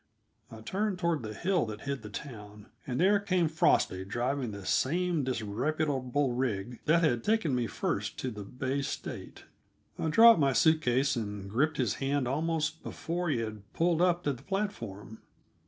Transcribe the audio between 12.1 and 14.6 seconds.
almost before he had pulled up at the